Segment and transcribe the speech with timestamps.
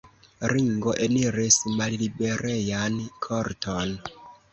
[0.51, 3.93] Ringo eniris malliberejan korton.